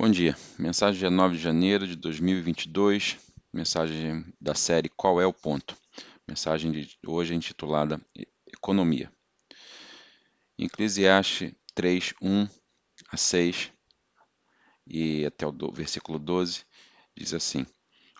Bom 0.00 0.10
dia, 0.10 0.34
mensagem 0.58 0.98
dia 0.98 1.10
9 1.10 1.36
de 1.36 1.42
janeiro 1.42 1.86
de 1.86 1.94
2022, 1.94 3.18
mensagem 3.52 4.24
da 4.40 4.54
série 4.54 4.88
Qual 4.88 5.20
é 5.20 5.26
o 5.26 5.32
ponto? 5.32 5.76
Mensagem 6.26 6.72
de 6.72 6.96
hoje 7.06 7.34
é 7.34 7.36
intitulada 7.36 8.00
Economia. 8.46 9.12
Em 10.58 10.64
Eclesiastes 10.64 11.52
3, 11.74 12.14
1 12.22 12.48
a 13.12 13.16
6 13.18 13.70
e 14.86 15.26
até 15.26 15.46
o 15.46 15.52
versículo 15.70 16.18
12, 16.18 16.64
diz 17.14 17.34
assim: 17.34 17.66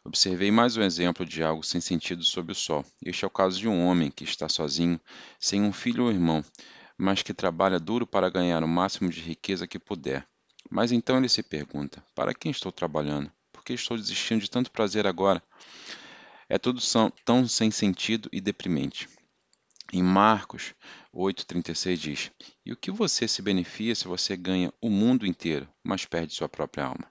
Observei 0.05 0.51
mais 0.51 0.77
um 0.77 0.83
exemplo 0.83 1.25
de 1.25 1.43
algo 1.43 1.63
sem 1.63 1.81
sentido 1.81 2.23
sob 2.23 2.53
o 2.53 2.55
sol. 2.55 2.85
Este 3.03 3.25
é 3.25 3.27
o 3.27 3.31
caso 3.31 3.59
de 3.59 3.67
um 3.67 3.87
homem 3.87 4.11
que 4.11 4.25
está 4.25 4.51
sozinho, 4.51 5.01
sem 5.39 5.63
um 5.63 5.73
filho 5.73 6.05
ou 6.05 6.11
irmão, 6.11 6.45
mas 6.99 7.23
que 7.23 7.33
trabalha 7.33 7.81
duro 7.81 8.07
para 8.07 8.29
ganhar 8.29 8.63
o 8.63 8.69
máximo 8.69 9.09
de 9.09 9.23
riqueza 9.23 9.67
que 9.67 9.79
puder. 9.79 10.29
Mas 10.69 10.93
então 10.93 11.17
ele 11.17 11.29
se 11.29 11.43
pergunta: 11.43 12.05
para 12.15 12.35
quem 12.35 12.51
estou 12.51 12.73
trabalhando? 12.73 13.33
Por 13.53 13.65
que 13.65 13.73
estou 13.73 13.97
desistindo 13.97 14.41
de 14.41 14.51
tanto 14.51 14.71
prazer 14.71 15.07
agora? 15.07 15.43
É 16.49 16.59
tudo 16.59 16.81
tão 17.25 17.47
sem 17.47 17.71
sentido 17.71 18.29
e 18.33 18.41
deprimente. 18.41 19.09
Em 19.93 20.03
Marcos 20.03 20.75
8,36 21.15 21.97
diz: 21.97 22.33
E 22.65 22.73
o 22.73 22.77
que 22.77 22.91
você 22.91 23.27
se 23.27 23.43
beneficia 23.43 23.95
se 23.95 24.07
você 24.07 24.37
ganha 24.37 24.73
o 24.81 24.91
mundo 24.91 25.27
inteiro, 25.27 25.69
mas 25.83 26.05
perde 26.05 26.35
sua 26.35 26.49
própria 26.49 26.85
alma? 26.85 27.11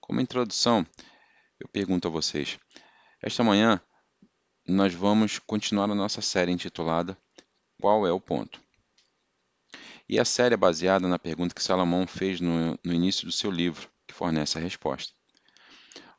Como 0.00 0.20
introdução, 0.20 0.86
eu 1.58 1.68
pergunto 1.68 2.06
a 2.06 2.10
vocês: 2.10 2.58
esta 3.22 3.42
manhã 3.42 3.80
nós 4.66 4.94
vamos 4.94 5.38
continuar 5.38 5.90
a 5.90 5.94
nossa 5.94 6.20
série 6.20 6.52
intitulada 6.52 7.16
Qual 7.80 8.06
é 8.06 8.12
o 8.12 8.20
ponto? 8.20 8.65
E 10.08 10.20
a 10.20 10.24
série 10.24 10.54
é 10.54 10.56
baseada 10.56 11.08
na 11.08 11.18
pergunta 11.18 11.54
que 11.54 11.62
Salomão 11.62 12.06
fez 12.06 12.40
no, 12.40 12.78
no 12.84 12.92
início 12.92 13.26
do 13.26 13.32
seu 13.32 13.50
livro, 13.50 13.88
que 14.06 14.14
fornece 14.14 14.56
a 14.56 14.60
resposta. 14.60 15.12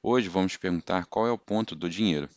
Hoje 0.03 0.27
vamos 0.27 0.57
perguntar 0.57 1.05
qual 1.05 1.25
é 1.25 1.31
o 1.31 1.37
ponto 1.37 1.75
do 1.75 1.89
dinheiro. 1.89 2.29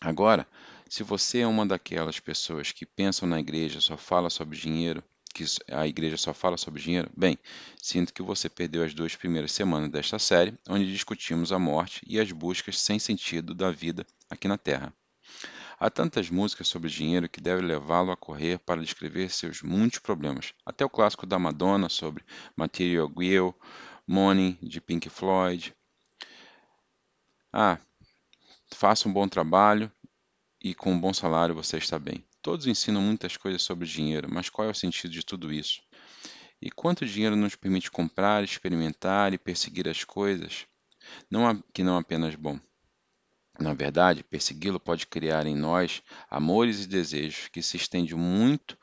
Agora, 0.00 0.48
se 0.88 1.02
você 1.02 1.40
é 1.40 1.46
uma 1.46 1.64
daquelas 1.66 2.18
pessoas 2.18 2.72
que 2.72 2.84
pensam 2.84 3.28
na 3.28 3.38
igreja 3.38 3.80
só 3.80 3.96
fala 3.96 4.30
sobre 4.30 4.58
dinheiro, 4.58 5.04
que 5.34 5.44
a 5.70 5.86
igreja 5.86 6.16
só 6.16 6.34
fala 6.34 6.56
sobre 6.56 6.82
dinheiro, 6.82 7.10
bem, 7.16 7.38
sinto 7.80 8.12
que 8.12 8.22
você 8.22 8.48
perdeu 8.48 8.84
as 8.84 8.92
duas 8.92 9.14
primeiras 9.14 9.52
semanas 9.52 9.90
desta 9.90 10.18
série, 10.18 10.58
onde 10.68 10.90
discutimos 10.90 11.52
a 11.52 11.58
morte 11.58 12.02
e 12.06 12.18
as 12.18 12.30
buscas 12.32 12.80
sem 12.80 12.98
sentido 12.98 13.54
da 13.54 13.70
vida 13.70 14.06
aqui 14.28 14.48
na 14.48 14.58
Terra. 14.58 14.92
Há 15.84 15.90
tantas 15.90 16.30
músicas 16.30 16.68
sobre 16.68 16.88
dinheiro 16.88 17.28
que 17.28 17.40
devem 17.40 17.66
levá-lo 17.66 18.12
a 18.12 18.16
correr 18.16 18.60
para 18.60 18.80
descrever 18.80 19.28
seus 19.30 19.62
muitos 19.62 19.98
problemas. 19.98 20.54
Até 20.64 20.84
o 20.84 20.88
clássico 20.88 21.26
da 21.26 21.40
Madonna 21.40 21.88
sobre 21.88 22.24
Material 22.54 23.10
Girl, 23.18 23.48
Money, 24.06 24.56
de 24.62 24.80
Pink 24.80 25.10
Floyd. 25.10 25.74
Ah, 27.52 27.80
faça 28.72 29.08
um 29.08 29.12
bom 29.12 29.26
trabalho 29.26 29.90
e 30.62 30.72
com 30.72 30.92
um 30.92 31.00
bom 31.00 31.12
salário 31.12 31.52
você 31.52 31.78
está 31.78 31.98
bem. 31.98 32.24
Todos 32.40 32.68
ensinam 32.68 33.02
muitas 33.02 33.36
coisas 33.36 33.62
sobre 33.62 33.84
dinheiro, 33.84 34.28
mas 34.32 34.48
qual 34.48 34.68
é 34.68 34.70
o 34.70 34.74
sentido 34.76 35.10
de 35.10 35.26
tudo 35.26 35.52
isso? 35.52 35.82
E 36.60 36.70
quanto 36.70 37.04
dinheiro 37.04 37.34
nos 37.34 37.56
permite 37.56 37.90
comprar, 37.90 38.44
experimentar 38.44 39.34
e 39.34 39.38
perseguir 39.38 39.88
as 39.88 40.04
coisas? 40.04 40.64
Não 41.28 41.60
que 41.74 41.82
não 41.82 41.96
apenas 41.98 42.36
bom. 42.36 42.60
Na 43.62 43.74
verdade, 43.74 44.24
persegui-lo 44.24 44.80
pode 44.80 45.06
criar 45.06 45.46
em 45.46 45.54
nós 45.54 46.02
amores 46.28 46.84
e 46.84 46.88
desejos 46.88 47.46
que 47.46 47.62
se 47.62 47.76
estendem 47.76 48.16
muito 48.16 48.76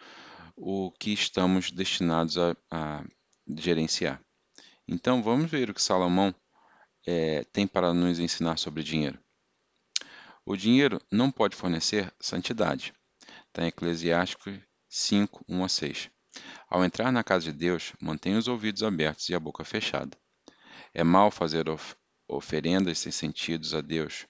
o 0.55 0.89
que 0.91 1.11
estamos 1.11 1.69
destinados 1.69 2.37
a, 2.37 2.55
a 2.71 3.03
gerenciar. 3.57 4.23
Então, 4.87 5.21
vamos 5.21 5.51
ver 5.51 5.69
o 5.69 5.73
que 5.73 5.81
Salomão 5.81 6.33
é, 7.05 7.43
tem 7.51 7.67
para 7.67 7.93
nos 7.93 8.19
ensinar 8.19 8.57
sobre 8.57 8.81
dinheiro. 8.81 9.19
O 10.45 10.55
dinheiro 10.55 11.01
não 11.11 11.29
pode 11.29 11.57
fornecer 11.57 12.13
santidade. 12.19 12.93
Está 13.47 13.63
em 13.63 13.67
Eclesiástico 13.67 14.49
5, 14.87 15.43
1 15.47 15.63
a 15.63 15.69
6. 15.69 16.09
Ao 16.69 16.85
entrar 16.85 17.11
na 17.11 17.23
casa 17.23 17.51
de 17.51 17.57
Deus, 17.57 17.91
mantenha 17.99 18.37
os 18.37 18.47
ouvidos 18.47 18.81
abertos 18.81 19.27
e 19.27 19.35
a 19.35 19.39
boca 19.39 19.65
fechada. 19.65 20.17
É 20.93 21.03
mal 21.03 21.29
fazer 21.29 21.69
of 21.69 21.95
oferendas 22.27 22.99
sem 22.99 23.11
sentidos 23.11 23.73
a 23.73 23.81
Deus, 23.81 24.25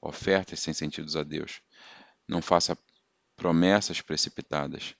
ofertas 0.00 0.60
sem 0.60 0.72
sentidos 0.72 1.16
a 1.16 1.22
Deus. 1.22 1.60
Não 2.28 2.42
faça 2.42 2.76
promessas 3.36 4.00
precipitadas. 4.00 4.94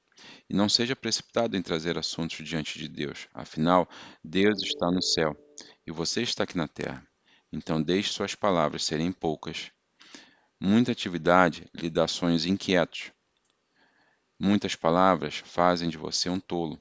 E 0.49 0.55
não 0.55 0.69
seja 0.69 0.97
precipitado 0.97 1.57
em 1.57 1.63
trazer 1.63 1.97
assuntos 1.97 2.45
diante 2.47 2.79
de 2.79 2.89
Deus. 2.89 3.29
Afinal, 3.33 3.89
Deus 4.23 4.63
está 4.63 4.91
no 4.91 5.03
céu 5.03 5.37
e 5.87 5.93
você 5.93 6.23
está 6.23 6.45
aqui 6.45 6.57
na 6.57 6.67
terra. 6.67 7.07
Então, 7.53 7.83
deixe 7.83 8.13
suas 8.13 8.35
palavras 8.35 8.85
serem 8.85 9.13
poucas. 9.13 9.71
Muita 10.61 10.93
atividade 10.93 11.71
lhe 11.73 11.89
dá 11.89 12.09
sonhos 12.09 12.45
inquietos. 12.45 13.13
Muitas 14.39 14.75
palavras 14.75 15.37
fazem 15.45 15.89
de 15.89 15.97
você 15.97 16.29
um 16.29 16.41
tolo. 16.41 16.81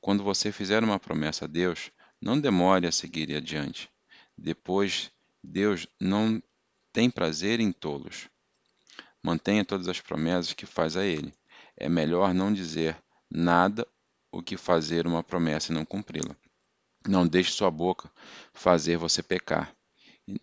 Quando 0.00 0.22
você 0.22 0.52
fizer 0.52 0.82
uma 0.82 0.98
promessa 0.98 1.44
a 1.44 1.48
Deus, 1.48 1.90
não 2.20 2.38
demore 2.40 2.86
a 2.86 2.92
seguir 2.92 3.34
adiante. 3.34 3.90
Depois, 4.36 5.10
Deus 5.42 5.86
não 6.00 6.42
tem 6.96 7.10
prazer 7.10 7.60
em 7.60 7.72
tolos. 7.72 8.26
Mantenha 9.22 9.66
todas 9.66 9.86
as 9.86 10.00
promessas 10.00 10.54
que 10.54 10.64
faz 10.64 10.96
a 10.96 11.04
ele. 11.04 11.30
É 11.76 11.90
melhor 11.90 12.32
não 12.32 12.50
dizer 12.50 12.96
nada 13.30 13.86
o 14.32 14.42
que 14.42 14.56
fazer 14.56 15.06
uma 15.06 15.22
promessa 15.22 15.70
e 15.70 15.74
não 15.74 15.84
cumpri-la. 15.84 16.34
Não 17.06 17.28
deixe 17.28 17.52
sua 17.52 17.70
boca 17.70 18.10
fazer 18.54 18.96
você 18.96 19.22
pecar. 19.22 19.76
E 20.26 20.40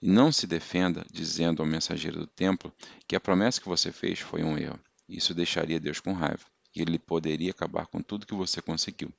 não 0.00 0.32
se 0.32 0.46
defenda 0.46 1.04
dizendo 1.12 1.60
ao 1.60 1.68
mensageiro 1.68 2.20
do 2.20 2.26
templo 2.26 2.72
que 3.06 3.14
a 3.14 3.20
promessa 3.20 3.60
que 3.60 3.68
você 3.68 3.92
fez 3.92 4.20
foi 4.20 4.42
um 4.42 4.56
erro. 4.56 4.80
Isso 5.06 5.34
deixaria 5.34 5.78
Deus 5.78 6.00
com 6.00 6.14
raiva, 6.14 6.46
e 6.74 6.80
ele 6.80 6.98
poderia 6.98 7.50
acabar 7.50 7.86
com 7.86 8.00
tudo 8.00 8.24
que 8.24 8.34
você 8.34 8.62
conseguiu. 8.62 9.12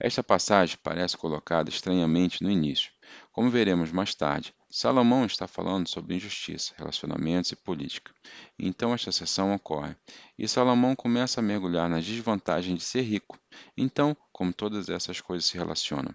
Esta 0.00 0.24
passagem 0.24 0.78
parece 0.82 1.14
colocada 1.18 1.68
estranhamente 1.68 2.42
no 2.42 2.50
início. 2.50 2.90
Como 3.30 3.50
veremos 3.50 3.92
mais 3.92 4.14
tarde, 4.14 4.54
Salomão 4.70 5.24
está 5.24 5.48
falando 5.48 5.88
sobre 5.88 6.14
injustiça, 6.14 6.74
relacionamentos 6.76 7.50
e 7.52 7.56
política. 7.56 8.12
Então 8.58 8.92
esta 8.92 9.10
sessão 9.10 9.54
ocorre, 9.54 9.96
e 10.38 10.46
Salomão 10.46 10.94
começa 10.94 11.40
a 11.40 11.42
mergulhar 11.42 11.88
nas 11.88 12.04
desvantagens 12.04 12.78
de 12.78 12.84
ser 12.84 13.00
rico. 13.00 13.38
Então, 13.76 14.14
como 14.30 14.52
todas 14.52 14.90
essas 14.90 15.22
coisas 15.22 15.46
se 15.48 15.56
relacionam? 15.56 16.14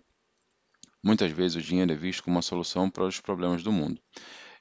Muitas 1.04 1.32
vezes 1.32 1.58
o 1.58 1.62
dinheiro 1.62 1.92
é 1.92 1.96
visto 1.96 2.24
como 2.24 2.36
uma 2.36 2.44
solução 2.44 2.90
para 2.92 3.06
os 3.06 3.20
problemas 3.20 3.64
do 3.64 3.72
mundo. 3.72 4.00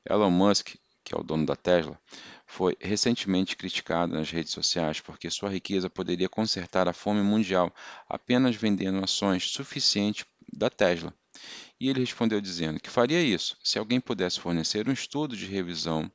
Elon 0.08 0.30
Musk, 0.30 0.74
que 1.04 1.14
é 1.14 1.18
o 1.18 1.22
dono 1.22 1.44
da 1.44 1.54
Tesla, 1.54 2.00
foi 2.46 2.74
recentemente 2.80 3.56
criticado 3.56 4.14
nas 4.14 4.30
redes 4.30 4.52
sociais 4.52 5.00
porque 5.00 5.30
sua 5.30 5.50
riqueza 5.50 5.90
poderia 5.90 6.28
consertar 6.28 6.88
a 6.88 6.92
fome 6.94 7.22
mundial 7.22 7.72
apenas 8.08 8.56
vendendo 8.56 9.04
ações 9.04 9.50
suficientes 9.50 10.24
da 10.50 10.70
Tesla. 10.70 11.14
E 11.82 11.88
ele 11.88 11.98
respondeu 11.98 12.40
dizendo 12.40 12.78
que 12.78 12.88
faria 12.88 13.20
isso 13.20 13.56
se 13.60 13.76
alguém 13.76 14.00
pudesse 14.00 14.38
fornecer 14.38 14.88
um 14.88 14.92
estudo 14.92 15.36
de 15.36 15.46
revisão 15.46 16.08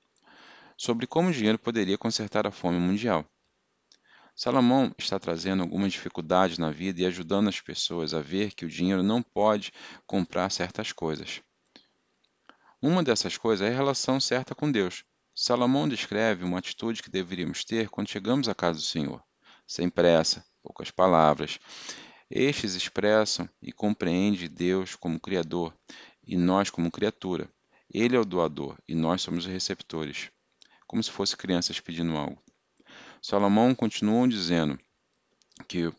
sobre 0.77 1.05
como 1.05 1.27
o 1.27 1.33
dinheiro 1.33 1.59
poderia 1.59 1.97
consertar 1.97 2.47
a 2.47 2.51
fome 2.51 2.79
mundial. 2.79 3.25
Salomão 4.33 4.95
está 4.97 5.19
trazendo 5.19 5.63
algumas 5.63 5.91
dificuldades 5.91 6.57
na 6.57 6.71
vida 6.71 7.01
e 7.01 7.05
ajudando 7.05 7.49
as 7.49 7.59
pessoas 7.59 8.13
a 8.13 8.21
ver 8.21 8.53
que 8.53 8.63
o 8.63 8.69
dinheiro 8.69 9.03
não 9.03 9.21
pode 9.21 9.73
comprar 10.05 10.49
certas 10.51 10.93
coisas. 10.93 11.41
Uma 12.81 13.03
dessas 13.03 13.37
coisas 13.37 13.67
é 13.67 13.69
a 13.69 13.75
relação 13.75 14.21
certa 14.21 14.55
com 14.55 14.71
Deus. 14.71 15.03
Salomão 15.35 15.85
descreve 15.85 16.45
uma 16.45 16.59
atitude 16.59 17.03
que 17.03 17.11
deveríamos 17.11 17.65
ter 17.65 17.89
quando 17.89 18.07
chegamos 18.07 18.47
à 18.47 18.55
casa 18.55 18.79
do 18.79 18.85
Senhor. 18.85 19.21
Sem 19.67 19.89
pressa, 19.89 20.45
poucas 20.63 20.91
palavras. 20.91 21.59
Estes 22.29 22.75
expressam 22.75 23.49
e 23.61 23.71
compreendem 23.71 24.49
Deus 24.49 24.95
como 24.95 25.19
Criador 25.19 25.73
e 26.25 26.35
nós 26.37 26.69
como 26.69 26.91
criatura. 26.91 27.49
Ele 27.93 28.15
é 28.15 28.19
o 28.19 28.25
doador 28.25 28.77
e 28.87 28.93
nós 28.93 29.21
somos 29.21 29.45
os 29.45 29.51
receptores, 29.51 30.29
como 30.85 31.01
se 31.01 31.11
fossem 31.11 31.37
crianças 31.37 31.79
pedindo 31.79 32.17
algo. 32.17 32.41
Salomão 33.21 33.73
continua 33.73 34.27
dizendo 34.27 34.77
que 35.67 35.91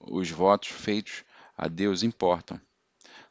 os 0.00 0.30
votos 0.30 0.70
feitos 0.70 1.24
a 1.56 1.68
Deus 1.68 2.02
importam. 2.02 2.60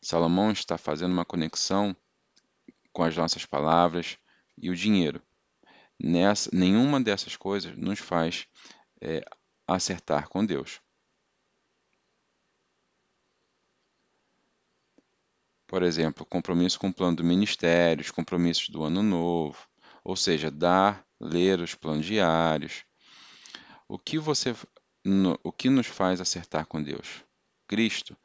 Salomão 0.02 0.52
está 0.52 0.78
fazendo 0.78 1.12
uma 1.12 1.26
conexão 1.26 1.96
com 2.94 3.04
as 3.04 3.16
nossas 3.16 3.46
palavras, 3.46 4.18
e 4.58 4.70
o 4.70 4.76
dinheiro. 4.76 5.22
Nessa, 6.00 6.50
nenhuma 6.54 7.00
dessas 7.00 7.36
coisas 7.36 7.78
nos 7.78 8.00
faz 8.00 8.48
é, 9.02 9.24
acertar 9.68 10.28
com 10.28 10.46
Deus. 10.46 10.80
Por 15.68 15.84
exemplo, 15.84 16.26
compromisso 16.26 16.80
com 16.80 16.88
o 16.88 16.94
plano 16.94 17.18
do 17.18 17.24
ministério, 17.24 18.02
os 18.02 18.12
compromissos 18.12 18.70
do 18.70 18.84
ano 18.84 19.04
novo, 19.04 19.68
ou 20.04 20.16
seja, 20.16 20.50
dar, 20.50 21.06
ler 21.20 21.60
os 21.60 21.76
planos 21.76 22.06
diários. 22.06 22.86
O 23.88 24.00
que 24.00 24.18
você 24.18 24.56
o 25.44 25.52
que 25.52 25.70
nos 25.70 25.88
faz 25.88 26.20
acertar 26.20 26.66
com 26.66 26.82
Deus? 26.82 27.24
Cristo 27.68 28.18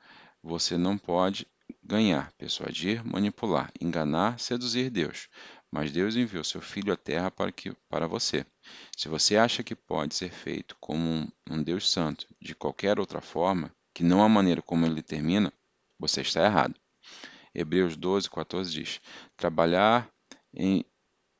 Você 0.42 0.76
não 0.76 0.98
pode 0.98 1.46
ganhar, 1.82 2.32
persuadir, 2.32 3.04
manipular, 3.04 3.72
enganar, 3.80 4.38
seduzir 4.38 4.90
Deus. 4.90 5.28
Mas 5.70 5.90
Deus 5.90 6.16
enviou 6.16 6.44
seu 6.44 6.60
Filho 6.60 6.92
à 6.92 6.96
Terra 6.96 7.30
para, 7.30 7.50
que, 7.50 7.72
para 7.88 8.06
você. 8.06 8.44
Se 8.96 9.08
você 9.08 9.36
acha 9.36 9.62
que 9.62 9.74
pode 9.74 10.14
ser 10.14 10.30
feito 10.30 10.76
como 10.80 11.02
um, 11.02 11.28
um 11.50 11.62
Deus 11.62 11.90
Santo 11.90 12.26
de 12.40 12.54
qualquer 12.54 13.00
outra 13.00 13.20
forma, 13.20 13.74
que 13.94 14.04
não 14.04 14.22
a 14.22 14.28
maneira 14.28 14.60
como 14.60 14.84
ele 14.86 15.02
termina, 15.02 15.52
você 15.98 16.20
está 16.20 16.44
errado. 16.44 16.74
Hebreus 17.54 17.96
12, 17.96 18.30
14 18.30 18.72
diz: 18.72 19.00
Trabalhar 19.36 20.10
em, 20.54 20.84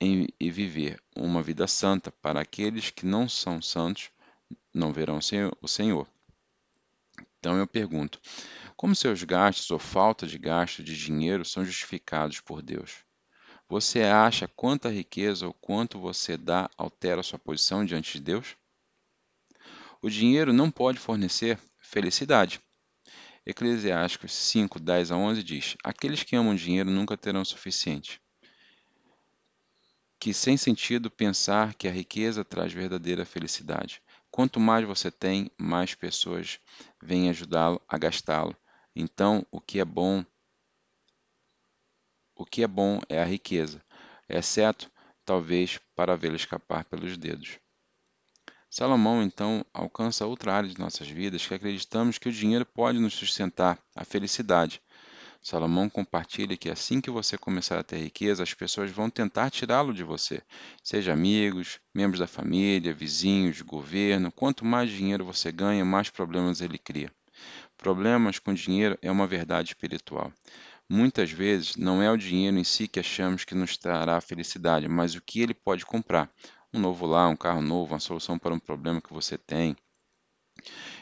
em, 0.01 0.27
e 0.39 0.51
viver 0.51 1.03
uma 1.17 1.43
vida 1.43 1.67
santa 1.67 2.11
para 2.11 2.41
aqueles 2.41 2.91
que 2.91 3.07
não 3.07 3.29
são 3.29 3.63
santos 3.63 4.11
não 4.75 4.93
verão 4.93 5.19
o 5.61 5.69
Senhor. 5.69 6.09
Então 7.39 7.57
eu 7.57 7.67
pergunto: 7.67 8.21
como 8.77 8.95
seus 8.95 9.23
gastos 9.23 9.71
ou 9.71 9.79
falta 9.79 10.27
de 10.27 10.39
gasto 10.39 10.83
de 10.83 10.97
dinheiro 10.97 11.45
são 11.45 11.65
justificados 11.65 12.41
por 12.41 12.63
Deus? 12.63 13.05
Você 13.69 14.03
acha 14.03 14.47
quanta 14.49 14.91
riqueza 14.91 15.47
ou 15.47 15.55
quanto 15.55 15.99
você 15.99 16.37
dá 16.37 16.69
altera 16.77 17.23
sua 17.23 17.39
posição 17.39 17.85
diante 17.85 18.13
de 18.15 18.21
Deus? 18.21 18.57
O 20.03 20.11
dinheiro 20.11 20.53
não 20.53 20.71
pode 20.71 20.99
fornecer 20.99 21.59
felicidade. 21.79 22.61
Eclesiásticos 23.45 24.33
5, 24.33 24.79
10 24.79 25.11
a 25.11 25.17
11 25.17 25.43
diz: 25.43 25.77
Aqueles 25.83 26.23
que 26.23 26.37
amam 26.37 26.55
dinheiro 26.55 26.89
nunca 26.89 27.17
terão 27.17 27.43
o 27.43 27.45
suficiente. 27.45 28.23
Que 30.21 30.33
sem 30.33 30.57
sentido 30.57 31.11
pensar 31.11 31.75
que 31.75 31.89
a 31.89 31.91
riqueza 31.91 32.45
traz 32.45 32.73
verdadeira 32.73 33.25
felicidade. 33.25 34.01
Quanto 34.31 34.61
mais 34.61 34.87
você 34.87 35.11
tem, 35.11 35.51
mais 35.59 35.93
pessoas 35.93 36.61
vêm 37.03 37.29
ajudá-lo 37.29 37.83
a 37.89 37.99
gastá-lo. 37.99 38.57
Então, 38.95 39.45
o 39.51 39.61
que 39.61 39.81
é 39.81 39.85
bom, 39.85 40.25
o 42.37 42.45
que 42.45 42.63
é 42.63 42.69
bom 42.69 43.01
é 43.09 43.21
a 43.21 43.25
riqueza, 43.25 43.85
exceto 44.29 44.89
talvez 45.25 45.81
para 45.97 46.17
vê-lo 46.17 46.37
escapar 46.37 46.85
pelos 46.85 47.19
dedos. 47.19 47.59
Salomão 48.75 49.23
então 49.23 49.67
alcança 49.75 50.25
outra 50.25 50.55
área 50.55 50.67
de 50.67 50.79
nossas 50.79 51.07
vidas 51.07 51.47
que 51.47 51.53
acreditamos 51.53 52.17
que 52.17 52.31
o 52.31 52.33
dinheiro 52.33 52.65
pode 52.65 52.99
nos 52.99 53.13
sustentar, 53.13 53.79
a 53.95 54.03
felicidade. 54.03 54.81
Salomão 55.43 55.91
compartilha 55.91 56.57
que 56.57 56.71
assim 56.71 56.99
que 56.99 57.11
você 57.11 57.37
começar 57.37 57.79
a 57.79 57.83
ter 57.83 57.99
riqueza, 57.99 58.43
as 58.43 58.55
pessoas 58.55 58.91
vão 58.91 59.11
tentar 59.11 59.51
tirá-lo 59.51 59.93
de 59.93 60.03
você, 60.03 60.41
seja 60.83 61.13
amigos, 61.13 61.81
membros 61.93 62.19
da 62.19 62.27
família, 62.27 62.95
vizinhos, 62.95 63.61
governo. 63.61 64.33
Quanto 64.33 64.65
mais 64.65 64.89
dinheiro 64.89 65.23
você 65.23 65.53
ganha, 65.53 65.85
mais 65.85 66.09
problemas 66.09 66.63
ele 66.63 66.79
cria. 66.79 67.13
Problemas 67.77 68.39
com 68.39 68.55
dinheiro 68.55 68.99
é 69.03 69.11
uma 69.11 69.27
verdade 69.27 69.69
espiritual. 69.69 70.33
Muitas 70.89 71.31
vezes 71.31 71.77
não 71.77 72.03
é 72.03 72.11
o 72.11 72.17
dinheiro 72.17 72.57
em 72.57 72.65
si 72.65 72.89
que 72.89 73.01
achamos 73.01 73.45
que 73.45 73.55
nos 73.55 73.77
trará 73.77 74.19
felicidade, 74.23 74.89
mas 74.89 75.15
o 75.15 75.21
que 75.21 75.43
ele 75.43 75.53
pode 75.53 75.85
comprar 75.85 76.31
um 76.73 76.81
novo 76.81 77.07
lar, 77.07 77.29
um 77.29 77.37
carro 77.37 77.61
novo, 77.61 77.93
uma 77.93 78.01
solução 78.01 78.39
para 78.39 78.55
um 78.55 78.59
problema 78.59 79.01
que 79.01 79.13
você 79.13 79.37
tem. 79.37 79.77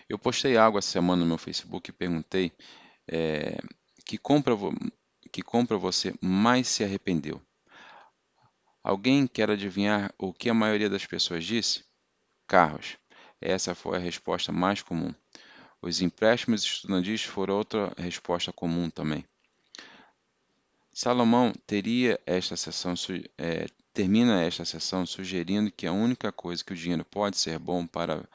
Eu 0.08 0.18
postei 0.18 0.56
algo 0.56 0.78
essa 0.78 0.90
semana 0.90 1.20
no 1.20 1.28
meu 1.28 1.38
Facebook 1.38 1.90
e 1.90 1.92
perguntei 1.92 2.52
é, 3.06 3.58
que, 4.04 4.18
compra, 4.18 4.54
que 5.30 5.42
compra 5.42 5.76
você 5.76 6.14
mais 6.20 6.68
se 6.68 6.82
arrependeu. 6.82 7.40
Alguém 8.82 9.26
quer 9.26 9.50
adivinhar 9.50 10.12
o 10.18 10.32
que 10.32 10.48
a 10.48 10.54
maioria 10.54 10.88
das 10.88 11.06
pessoas 11.06 11.44
disse? 11.44 11.84
Carros. 12.46 12.96
Essa 13.40 13.74
foi 13.74 13.96
a 13.96 14.00
resposta 14.00 14.50
mais 14.50 14.82
comum. 14.82 15.14
Os 15.82 16.00
empréstimos 16.02 16.62
estudantis 16.62 17.22
foram 17.22 17.56
outra 17.56 17.92
resposta 17.96 18.52
comum 18.52 18.90
também. 18.90 19.24
Salomão 20.92 21.52
teria 21.66 22.20
esta 22.26 22.56
sessão, 22.56 22.94
é, 23.38 23.66
termina 23.92 24.42
esta 24.42 24.64
sessão 24.64 25.04
sugerindo 25.04 25.70
que 25.70 25.86
a 25.86 25.92
única 25.92 26.30
coisa 26.30 26.64
que 26.64 26.72
o 26.72 26.76
dinheiro 26.76 27.04
pode 27.04 27.36
ser 27.36 27.58
bom 27.58 27.86
para, 27.86 28.28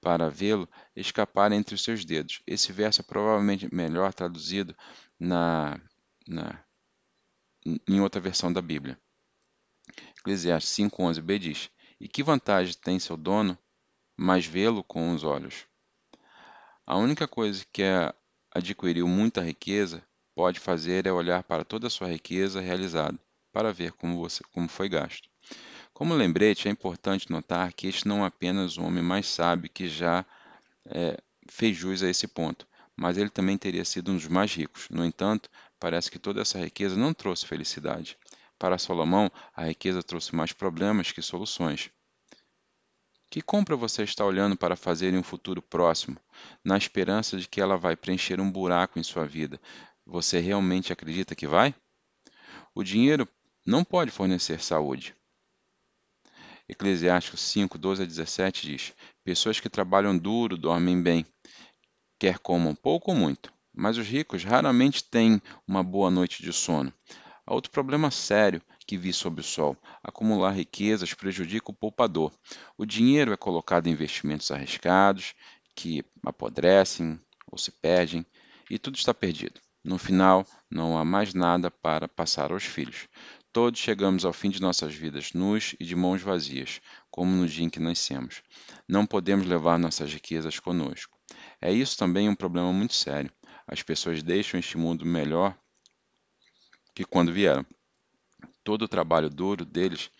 para 0.00 0.30
vê-lo 0.30 0.68
escapar 0.94 1.52
entre 1.52 1.74
os 1.74 1.82
seus 1.82 2.04
dedos. 2.04 2.42
Esse 2.46 2.72
verso 2.72 3.00
é 3.00 3.04
provavelmente 3.04 3.72
melhor 3.74 4.12
traduzido 4.14 4.76
na, 5.18 5.80
na, 6.26 6.64
em 7.64 8.00
outra 8.00 8.20
versão 8.20 8.52
da 8.52 8.62
Bíblia. 8.62 8.98
Eclesiastes 10.18 10.72
5,11b 10.76 11.38
diz: 11.38 11.70
E 12.00 12.06
que 12.08 12.22
vantagem 12.22 12.74
tem 12.80 12.98
seu 12.98 13.16
dono, 13.16 13.58
mas 14.16 14.46
vê-lo 14.46 14.84
com 14.84 15.12
os 15.12 15.24
olhos? 15.24 15.66
A 16.86 16.96
única 16.96 17.26
coisa 17.26 17.64
que 17.72 17.82
é 17.82 18.14
adquiriu 18.54 19.08
muita 19.08 19.42
riqueza 19.42 20.04
pode 20.34 20.60
fazer 20.60 21.06
é 21.06 21.12
olhar 21.12 21.42
para 21.42 21.64
toda 21.64 21.88
a 21.88 21.90
sua 21.90 22.08
riqueza 22.08 22.60
realizada 22.60 23.18
para 23.52 23.72
ver 23.72 23.92
como, 23.92 24.18
você, 24.18 24.42
como 24.52 24.68
foi 24.68 24.88
gasto. 24.88 25.28
Como 25.92 26.14
lembrete, 26.14 26.68
é 26.68 26.70
importante 26.70 27.30
notar 27.30 27.72
que 27.72 27.86
este 27.86 28.08
não 28.08 28.24
é 28.24 28.26
apenas 28.26 28.76
o 28.76 28.82
homem 28.82 29.02
mais 29.02 29.26
sábio 29.26 29.70
que 29.70 29.88
já 29.88 30.24
é, 30.86 31.18
fez 31.48 31.76
jus 31.76 32.02
a 32.02 32.08
esse 32.08 32.26
ponto, 32.26 32.66
mas 32.96 33.18
ele 33.18 33.30
também 33.30 33.58
teria 33.58 33.84
sido 33.84 34.10
um 34.10 34.16
dos 34.16 34.26
mais 34.26 34.54
ricos. 34.54 34.88
No 34.90 35.04
entanto, 35.04 35.50
parece 35.78 36.10
que 36.10 36.18
toda 36.18 36.40
essa 36.40 36.58
riqueza 36.58 36.96
não 36.96 37.12
trouxe 37.12 37.46
felicidade. 37.46 38.16
Para 38.58 38.78
Salomão, 38.78 39.30
a 39.54 39.64
riqueza 39.64 40.02
trouxe 40.02 40.34
mais 40.34 40.52
problemas 40.52 41.12
que 41.12 41.20
soluções. 41.20 41.90
Que 43.28 43.42
compra 43.42 43.76
você 43.76 44.02
está 44.02 44.24
olhando 44.24 44.56
para 44.56 44.76
fazer 44.76 45.12
em 45.12 45.18
um 45.18 45.22
futuro 45.22 45.60
próximo, 45.62 46.16
na 46.64 46.76
esperança 46.76 47.38
de 47.38 47.48
que 47.48 47.60
ela 47.60 47.76
vai 47.76 47.96
preencher 47.96 48.40
um 48.40 48.50
buraco 48.50 48.98
em 48.98 49.02
sua 49.02 49.26
vida? 49.26 49.60
Você 50.06 50.38
realmente 50.38 50.92
acredita 50.92 51.34
que 51.34 51.46
vai? 51.46 51.74
O 52.74 52.82
dinheiro 52.82 53.28
não 53.64 53.84
pode 53.84 54.10
fornecer 54.10 54.60
saúde. 54.60 55.14
Eclesiásticos 56.68 57.40
5, 57.40 57.78
12 57.78 58.02
a 58.02 58.06
17 58.06 58.66
diz: 58.66 58.94
Pessoas 59.24 59.60
que 59.60 59.68
trabalham 59.68 60.16
duro 60.16 60.56
dormem 60.56 61.00
bem, 61.00 61.26
quer 62.18 62.38
comam 62.38 62.74
pouco 62.74 63.10
ou 63.10 63.16
muito, 63.16 63.52
mas 63.74 63.96
os 63.96 64.06
ricos 64.06 64.44
raramente 64.44 65.04
têm 65.04 65.40
uma 65.66 65.82
boa 65.82 66.10
noite 66.10 66.42
de 66.42 66.52
sono. 66.52 66.92
Há 67.46 67.54
outro 67.54 67.70
problema 67.70 68.10
sério 68.10 68.62
que 68.86 68.96
vi 68.96 69.12
sob 69.12 69.40
o 69.40 69.44
sol: 69.44 69.76
acumular 70.02 70.52
riquezas 70.52 71.14
prejudica 71.14 71.70
o 71.70 71.74
poupador. 71.74 72.32
O 72.76 72.86
dinheiro 72.86 73.32
é 73.32 73.36
colocado 73.36 73.86
em 73.86 73.92
investimentos 73.92 74.50
arriscados, 74.50 75.34
que 75.74 76.04
apodrecem 76.24 77.20
ou 77.46 77.58
se 77.58 77.70
perdem, 77.70 78.24
e 78.70 78.78
tudo 78.78 78.96
está 78.96 79.12
perdido. 79.12 79.60
No 79.84 79.98
final, 79.98 80.46
não 80.70 80.96
há 80.96 81.04
mais 81.04 81.34
nada 81.34 81.70
para 81.70 82.06
passar 82.06 82.52
aos 82.52 82.64
filhos. 82.64 83.08
Todos 83.52 83.80
chegamos 83.80 84.24
ao 84.24 84.32
fim 84.32 84.48
de 84.48 84.62
nossas 84.62 84.94
vidas 84.94 85.34
nus 85.34 85.74
e 85.78 85.84
de 85.84 85.94
mãos 85.94 86.22
vazias, 86.22 86.80
como 87.10 87.30
no 87.30 87.46
dia 87.46 87.66
em 87.66 87.68
que 87.68 87.78
nascemos. 87.78 88.42
Não 88.88 89.04
podemos 89.04 89.46
levar 89.46 89.78
nossas 89.78 90.10
riquezas 90.10 90.58
conosco. 90.58 91.18
É 91.60 91.70
isso 91.70 91.98
também 91.98 92.30
um 92.30 92.34
problema 92.34 92.72
muito 92.72 92.94
sério. 92.94 93.30
As 93.66 93.82
pessoas 93.82 94.22
deixam 94.22 94.58
este 94.58 94.78
mundo 94.78 95.04
melhor 95.04 95.54
que 96.94 97.04
quando 97.04 97.30
vieram. 97.30 97.66
Todo 98.64 98.82
o 98.82 98.88
trabalho 98.88 99.28
duro 99.28 99.66
deles 99.66 100.10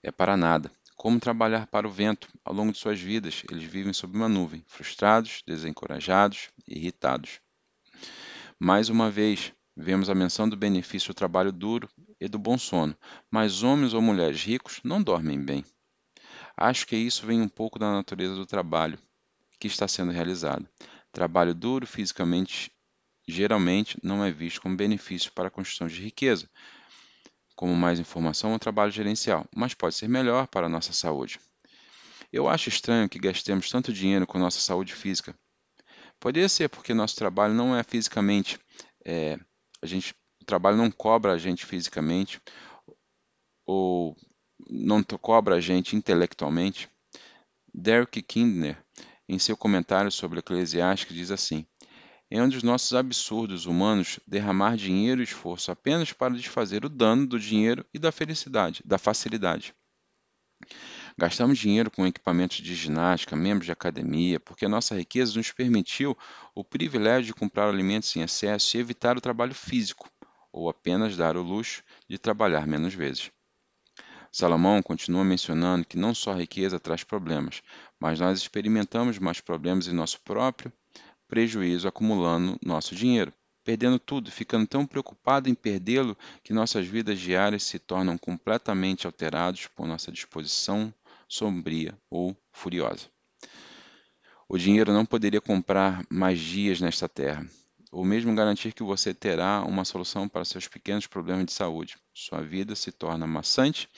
é 0.00 0.12
para 0.12 0.36
nada. 0.36 0.70
Como 0.94 1.18
trabalhar 1.18 1.66
para 1.66 1.88
o 1.88 1.90
vento 1.90 2.28
ao 2.44 2.54
longo 2.54 2.70
de 2.70 2.78
suas 2.78 3.00
vidas, 3.00 3.42
eles 3.50 3.64
vivem 3.64 3.92
sob 3.92 4.16
uma 4.16 4.28
nuvem, 4.28 4.64
frustrados, 4.68 5.42
desencorajados, 5.44 6.50
irritados. 6.68 7.40
Mais 8.56 8.88
uma 8.88 9.10
vez, 9.10 9.52
vemos 9.76 10.10
a 10.10 10.14
menção 10.14 10.48
do 10.48 10.56
benefício 10.56 11.08
do 11.12 11.16
trabalho 11.16 11.52
duro 11.52 11.88
e 12.20 12.28
do 12.28 12.38
bom 12.38 12.58
sono, 12.58 12.96
mas 13.30 13.62
homens 13.62 13.94
ou 13.94 14.02
mulheres 14.02 14.42
ricos 14.42 14.80
não 14.84 15.02
dormem 15.02 15.42
bem. 15.42 15.64
Acho 16.56 16.86
que 16.86 16.96
isso 16.96 17.26
vem 17.26 17.40
um 17.40 17.48
pouco 17.48 17.78
da 17.78 17.90
natureza 17.90 18.34
do 18.34 18.46
trabalho 18.46 18.98
que 19.58 19.66
está 19.66 19.88
sendo 19.88 20.12
realizado. 20.12 20.68
Trabalho 21.10 21.54
duro 21.54 21.86
fisicamente 21.86 22.70
geralmente 23.26 23.98
não 24.02 24.24
é 24.24 24.30
visto 24.30 24.60
como 24.60 24.76
benefício 24.76 25.32
para 25.32 25.48
a 25.48 25.50
construção 25.50 25.86
de 25.86 26.02
riqueza, 26.02 26.48
como 27.54 27.74
mais 27.74 28.00
informação 28.00 28.52
ou 28.52 28.58
trabalho 28.58 28.90
gerencial, 28.90 29.46
mas 29.54 29.74
pode 29.74 29.94
ser 29.94 30.08
melhor 30.08 30.46
para 30.48 30.66
a 30.66 30.70
nossa 30.70 30.92
saúde. 30.92 31.38
Eu 32.32 32.48
acho 32.48 32.68
estranho 32.68 33.08
que 33.08 33.18
gastemos 33.18 33.68
tanto 33.68 33.92
dinheiro 33.92 34.26
com 34.26 34.38
nossa 34.38 34.58
saúde 34.58 34.94
física, 34.94 35.36
Poderia 36.22 36.48
ser 36.48 36.68
porque 36.68 36.94
nosso 36.94 37.16
trabalho 37.16 37.52
não 37.52 37.76
é 37.76 37.82
fisicamente, 37.82 38.56
é, 39.04 39.36
a 39.82 39.86
gente, 39.86 40.14
o 40.40 40.44
trabalho 40.44 40.76
não 40.76 40.90
cobra 40.90 41.32
a 41.32 41.38
gente 41.38 41.66
fisicamente 41.66 42.40
ou 43.66 44.16
não 44.70 45.02
cobra 45.02 45.56
a 45.56 45.60
gente 45.60 45.96
intelectualmente. 45.96 46.88
Derek 47.74 48.22
Kindner, 48.22 48.82
em 49.28 49.38
seu 49.38 49.56
comentário 49.56 50.10
sobre 50.10 50.38
Eclesiastes, 50.38 51.14
diz 51.14 51.30
assim: 51.30 51.66
É 52.30 52.42
um 52.42 52.48
dos 52.48 52.62
nossos 52.62 52.92
absurdos 52.92 53.66
humanos 53.66 54.20
derramar 54.26 54.76
dinheiro 54.76 55.20
e 55.20 55.24
esforço 55.24 55.72
apenas 55.72 56.12
para 56.12 56.34
desfazer 56.34 56.84
o 56.84 56.88
dano 56.88 57.26
do 57.26 57.40
dinheiro 57.40 57.84
e 57.92 57.98
da 57.98 58.12
felicidade, 58.12 58.82
da 58.84 58.98
facilidade. 58.98 59.74
Gastamos 61.22 61.56
dinheiro 61.56 61.88
com 61.88 62.04
equipamentos 62.04 62.56
de 62.56 62.74
ginástica, 62.74 63.36
membros 63.36 63.66
de 63.66 63.70
academia, 63.70 64.40
porque 64.40 64.66
a 64.66 64.68
nossa 64.68 64.96
riqueza 64.96 65.36
nos 65.36 65.52
permitiu 65.52 66.18
o 66.52 66.64
privilégio 66.64 67.26
de 67.26 67.32
comprar 67.32 67.68
alimentos 67.68 68.16
em 68.16 68.22
excesso 68.22 68.76
e 68.76 68.80
evitar 68.80 69.16
o 69.16 69.20
trabalho 69.20 69.54
físico, 69.54 70.10
ou 70.50 70.68
apenas 70.68 71.16
dar 71.16 71.36
o 71.36 71.42
luxo 71.42 71.84
de 72.08 72.18
trabalhar 72.18 72.66
menos 72.66 72.92
vezes. 72.92 73.30
Salomão 74.32 74.82
continua 74.82 75.22
mencionando 75.22 75.86
que 75.86 75.96
não 75.96 76.12
só 76.12 76.32
a 76.32 76.38
riqueza 76.38 76.80
traz 76.80 77.04
problemas, 77.04 77.62
mas 78.00 78.18
nós 78.18 78.40
experimentamos 78.40 79.20
mais 79.20 79.40
problemas 79.40 79.86
em 79.86 79.92
nosso 79.92 80.20
próprio 80.22 80.72
prejuízo 81.28 81.86
acumulando 81.86 82.58
nosso 82.60 82.96
dinheiro, 82.96 83.32
perdendo 83.62 84.00
tudo, 84.00 84.28
ficando 84.28 84.66
tão 84.66 84.84
preocupado 84.84 85.48
em 85.48 85.54
perdê-lo 85.54 86.18
que 86.42 86.52
nossas 86.52 86.84
vidas 86.84 87.20
diárias 87.20 87.62
se 87.62 87.78
tornam 87.78 88.18
completamente 88.18 89.06
alteradas 89.06 89.68
por 89.68 89.86
nossa 89.86 90.10
disposição 90.10 90.92
sombria 91.32 91.98
ou 92.10 92.36
furiosa. 92.52 93.08
O 94.46 94.58
dinheiro 94.58 94.92
não 94.92 95.06
poderia 95.06 95.40
comprar 95.40 96.04
mais 96.10 96.38
dias 96.38 96.78
nesta 96.78 97.08
terra, 97.08 97.46
ou 97.90 98.04
mesmo 98.04 98.34
garantir 98.34 98.74
que 98.74 98.82
você 98.82 99.14
terá 99.14 99.62
uma 99.62 99.82
solução 99.82 100.28
para 100.28 100.44
seus 100.44 100.68
pequenos 100.68 101.06
problemas 101.06 101.46
de 101.46 101.52
saúde. 101.52 101.96
Sua 102.12 102.42
vida 102.42 102.76
se 102.76 102.92
torna 102.92 103.26
maçante 103.26 103.88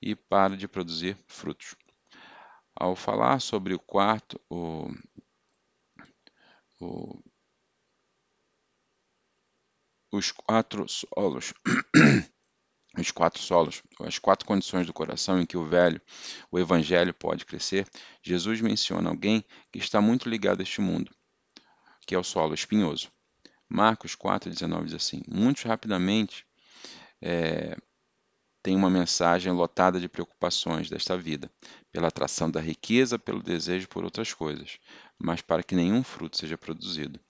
e 0.00 0.14
para 0.14 0.58
de 0.58 0.68
produzir 0.68 1.16
frutos. 1.26 1.74
Ao 2.76 2.94
falar 2.94 3.40
sobre 3.40 3.72
o 3.72 3.78
quarto, 3.78 4.38
o, 4.50 4.90
o, 6.80 7.18
os 10.12 10.30
quatro 10.32 10.86
solos 10.86 11.54
os 13.00 13.10
quatro 13.10 13.42
solos, 13.42 13.82
as 14.00 14.18
quatro 14.18 14.46
condições 14.46 14.86
do 14.86 14.92
coração 14.92 15.40
em 15.40 15.46
que 15.46 15.56
o 15.56 15.64
velho, 15.64 16.00
o 16.50 16.58
evangelho 16.58 17.12
pode 17.12 17.44
crescer, 17.44 17.86
Jesus 18.22 18.60
menciona 18.60 19.10
alguém 19.10 19.44
que 19.72 19.78
está 19.78 20.00
muito 20.00 20.28
ligado 20.28 20.60
a 20.60 20.62
este 20.62 20.80
mundo, 20.80 21.10
que 22.06 22.14
é 22.14 22.18
o 22.18 22.24
solo 22.24 22.54
espinhoso. 22.54 23.10
Marcos 23.68 24.14
4,19 24.14 24.84
diz 24.84 24.94
assim: 24.94 25.22
Muitos 25.26 25.64
rapidamente 25.64 26.46
é, 27.20 27.76
tem 28.62 28.76
uma 28.76 28.88
mensagem 28.88 29.52
lotada 29.52 30.00
de 30.00 30.08
preocupações 30.08 30.88
desta 30.88 31.16
vida, 31.16 31.50
pela 31.92 32.08
atração 32.08 32.50
da 32.50 32.60
riqueza, 32.60 33.18
pelo 33.18 33.42
desejo 33.42 33.88
por 33.88 34.04
outras 34.04 34.32
coisas, 34.32 34.78
mas 35.18 35.42
para 35.42 35.62
que 35.62 35.74
nenhum 35.74 36.02
fruto 36.02 36.38
seja 36.38 36.56
produzido. 36.56 37.20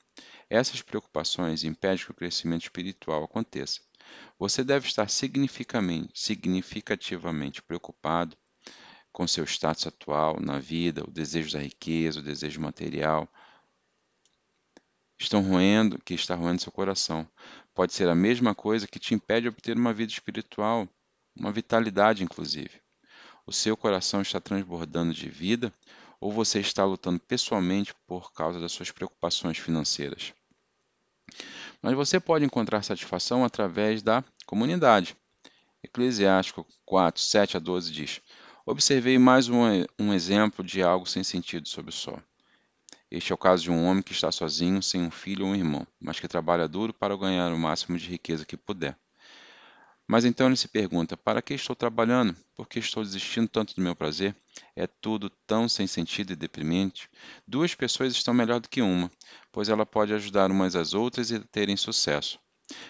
Essas 0.49 0.83
preocupações 0.83 1.65
impedem 1.65 2.05
que 2.05 2.11
o 2.11 2.15
crescimento 2.15 2.63
espiritual 2.63 3.25
aconteça. 3.25 3.81
Você 4.39 4.65
deve 4.65 4.87
estar 4.87 5.09
significativamente 5.09 7.63
preocupado 7.63 8.37
com 9.13 9.29
seu 9.29 9.45
status 9.45 9.87
atual 9.87 10.41
na 10.41 10.59
vida, 10.59 11.05
o 11.07 11.11
desejo 11.11 11.53
da 11.53 11.61
riqueza, 11.61 12.19
o 12.19 12.23
desejo 12.23 12.61
material, 12.61 13.29
estão 15.19 15.41
roendo, 15.41 16.01
que 16.03 16.15
está 16.15 16.35
roendo 16.35 16.63
seu 16.63 16.73
coração. 16.73 17.29
Pode 17.73 17.95
ser 17.95 18.09
a 18.09 18.15
mesma 18.15 18.55
coisa 18.55 18.89
que 18.89 18.99
te 18.99 19.15
impede 19.15 19.43
de 19.43 19.49
obter 19.49 19.77
uma 19.77 19.93
vida 19.93 20.13
espiritual, 20.13 20.89
uma 21.37 21.53
vitalidade 21.53 22.25
inclusive. 22.25 22.83
O 23.47 23.53
seu 23.53 23.77
coração 23.77 24.23
está 24.23 24.41
transbordando 24.41 25.13
de 25.13 25.29
vida 25.29 25.73
ou 26.21 26.33
você 26.33 26.59
está 26.59 26.85
lutando 26.85 27.21
pessoalmente 27.21 27.95
por 28.07 28.33
causa 28.33 28.59
das 28.59 28.73
suas 28.73 28.91
preocupações 28.91 29.59
financeiras? 29.59 30.33
Mas 31.85 31.93
você 31.93 32.19
pode 32.19 32.47
encontrar 32.47 32.83
satisfação 32.83 33.45
através 33.45 34.03
da 34.03 34.25
comunidade. 34.47 35.15
Eclesiástico 35.83 36.67
4, 36.87 37.21
7 37.21 37.59
a 37.59 37.61
12 37.61 37.93
diz: 37.93 38.23
Observei 38.65 39.19
mais 39.19 39.51
um, 39.51 39.61
um 39.99 40.15
exemplo 40.15 40.65
de 40.65 40.83
algo 40.83 41.05
sem 41.05 41.23
sentido 41.23 41.69
sob 41.69 41.91
o 41.91 41.93
sol. 41.93 42.19
Este 43.11 43.33
é 43.33 43.35
o 43.35 43.39
caso 43.39 43.65
de 43.65 43.71
um 43.71 43.85
homem 43.85 44.03
que 44.03 44.13
está 44.13 44.33
sozinho, 44.33 44.83
sem 44.83 45.03
um 45.03 45.11
filho 45.11 45.45
ou 45.45 45.53
um 45.53 45.55
irmão, 45.55 45.87
mas 46.01 46.19
que 46.19 46.27
trabalha 46.27 46.67
duro 46.67 46.95
para 46.95 47.15
ganhar 47.19 47.53
o 47.53 47.59
máximo 47.59 47.99
de 47.99 48.09
riqueza 48.09 48.47
que 48.47 48.57
puder. 48.57 48.97
Mas 50.07 50.25
então 50.25 50.47
ele 50.47 50.57
se 50.57 50.69
pergunta: 50.69 51.17
para 51.17 51.41
que 51.41 51.55
estou 51.55 51.75
trabalhando? 51.75 52.37
Por 52.55 52.69
que 52.69 52.79
estou 52.79 53.03
desistindo 53.03 53.49
tanto 53.49 53.75
do 53.75 53.81
meu 53.81 53.97
prazer? 53.97 54.37
É 54.77 54.87
tudo 54.87 55.31
tão 55.47 55.69
sem 55.69 55.87
sentido 55.87 56.33
e 56.33 56.37
deprimente. 56.37 57.09
Duas 57.47 57.75
pessoas 57.75 58.13
estão 58.13 58.35
melhor 58.35 58.61
do 58.61 58.69
que 58.69 58.83
uma, 58.83 59.11
pois 59.51 59.69
ela 59.69 59.87
pode 59.87 60.13
ajudar 60.13 60.51
umas 60.51 60.77
às 60.77 60.93
outras 60.95 61.31
e 61.31 61.41
terem 61.41 61.77
sucesso. 61.77 62.39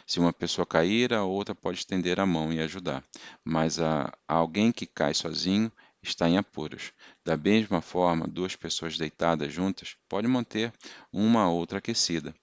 Se 0.07 0.21
uma 0.21 0.33
pessoa 0.33 0.67
cair, 0.67 1.13
a 1.13 1.25
outra 1.25 1.55
pode 1.55 1.79
estender 1.79 2.21
a 2.21 2.27
mão 2.27 2.53
e 2.53 2.61
ajudar. 2.61 3.05
Mas 3.45 3.81
a, 3.81 4.13
alguém 4.27 4.71
que 4.71 4.87
cai 4.87 5.15
sozinho 5.15 5.71
está 6.03 6.29
em 6.29 6.37
apuros. 6.37 6.93
Da 7.25 7.37
mesma 7.37 7.81
forma, 7.81 8.27
duas 8.27 8.55
pessoas 8.55 8.99
deitadas 8.99 9.53
juntas 9.53 9.97
podem 10.09 10.31
manter 10.31 10.73
uma 11.13 11.43
a 11.43 11.49
outra 11.49 11.79
aquecida. 11.79 12.35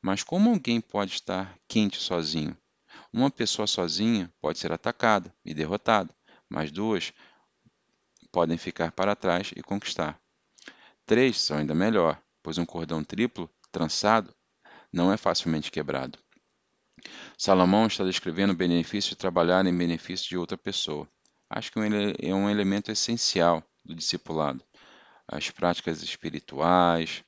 Mas 0.00 0.22
como 0.22 0.50
alguém 0.50 0.80
pode 0.80 1.12
estar 1.12 1.54
quente 1.68 1.98
sozinho? 1.98 2.56
Uma 3.12 3.30
pessoa 3.30 3.66
sozinha 3.66 4.32
pode 4.40 4.58
ser 4.58 4.72
atacada 4.72 5.34
e 5.44 5.52
derrotada, 5.52 6.14
mas 6.48 6.70
duas 6.70 7.12
podem 8.30 8.56
ficar 8.56 8.92
para 8.92 9.16
trás 9.16 9.50
e 9.56 9.62
conquistar. 9.62 10.20
Três 11.04 11.40
são 11.40 11.58
ainda 11.58 11.74
melhor, 11.74 12.22
pois 12.42 12.56
um 12.56 12.64
cordão 12.64 13.02
triplo, 13.02 13.50
trançado, 13.72 14.34
não 14.92 15.12
é 15.12 15.16
facilmente 15.16 15.70
quebrado. 15.70 16.18
Salomão 17.36 17.86
está 17.86 18.04
descrevendo 18.04 18.52
o 18.52 18.56
benefício 18.56 19.10
de 19.10 19.16
trabalhar 19.16 19.64
em 19.66 19.76
benefício 19.76 20.28
de 20.28 20.36
outra 20.36 20.56
pessoa. 20.56 21.08
Acho 21.48 21.72
que 21.72 21.78
é 22.20 22.34
um 22.34 22.48
elemento 22.48 22.92
essencial 22.92 23.64
do 23.84 23.94
discipulado. 23.94 24.62
As 25.26 25.50
práticas 25.50 26.02
espirituais, 26.02 27.24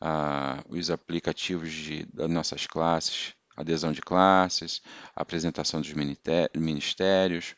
ah, 0.00 0.62
os 0.68 0.90
aplicativos 0.90 1.72
de, 1.72 2.04
das 2.06 2.28
nossas 2.28 2.66
classes, 2.66 3.34
adesão 3.56 3.92
de 3.92 4.00
classes, 4.00 4.82
apresentação 5.14 5.80
dos 5.80 5.92
ministérios. 6.54 7.54